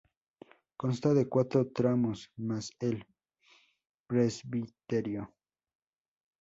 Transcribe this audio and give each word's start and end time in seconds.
Consta 0.77 1.13
de 1.13 1.29
cuatro 1.29 1.67
tramos 1.71 2.31
más 2.35 2.71
el 2.79 3.05
presbiterio. 4.07 5.31